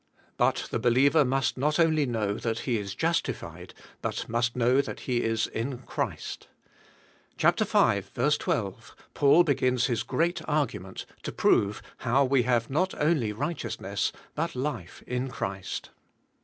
But 0.35 0.67
the 0.71 0.79
believer 0.79 1.23
must 1.23 1.59
not 1.59 1.79
only 1.79 2.07
know 2.07 2.33
that 2.33 2.61
he 2.61 2.79
is 2.79 2.95
justified 2.95 3.75
but 4.01 4.27
must 4.27 4.55
know 4.55 4.81
that 4.81 5.01
he 5.01 5.21
is 5.21 5.45
in 5.45 5.77
Christ. 5.83 6.47
Chap. 7.37 7.59
5: 7.59 8.11
12 8.15 8.95
Paul 9.13 9.43
begins 9.43 9.85
his 9.85 10.01
great 10.01 10.41
argument 10.47 11.05
to 11.21 11.31
prove 11.31 11.83
how 11.97 12.25
we 12.25 12.41
have 12.41 12.67
not 12.67 12.95
only 12.99 13.31
righteousness, 13.31 14.11
but 14.33 14.55
life 14.55 15.03
in 15.05 15.27
Christ. 15.29 15.91